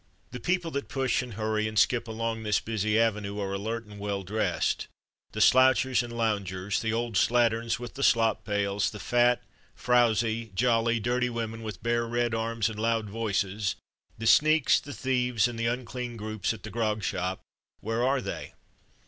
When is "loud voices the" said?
12.79-14.25